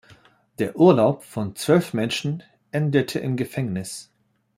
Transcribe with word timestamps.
Der 0.57 0.75
Urlaub 0.77 1.21
von 1.21 1.55
zwölf 1.55 1.93
Menschen 1.93 2.41
endete 2.71 3.19
im 3.19 3.35
Gefängnis. 3.37 4.09